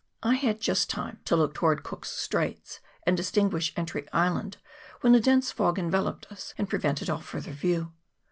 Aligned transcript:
I 0.23 0.33
had 0.33 0.59
just 0.59 0.89
time 0.89 1.19
to 1.25 1.35
look 1.35 1.53
towards 1.53 1.83
Cook's 1.83 2.09
Straits 2.09 2.79
and 3.05 3.15
distinguish 3.15 3.71
Entry 3.77 4.07
Island, 4.11 4.57
when 5.01 5.13
a 5.13 5.19
dense 5.19 5.51
fog 5.51 5.77
enveloped 5.77 6.25
us, 6.31 6.55
and 6.57 6.67
prevented 6.67 7.07
all 7.07 7.21
further 7.21 7.51
view. 7.53 7.91